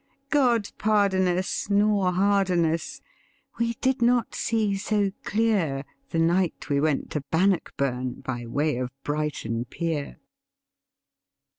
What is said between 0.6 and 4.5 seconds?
pardon us, nor harden us; we did not